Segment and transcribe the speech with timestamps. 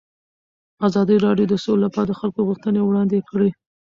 [0.87, 3.49] ازادي راډیو د سوله لپاره د خلکو غوښتنې وړاندې کړي.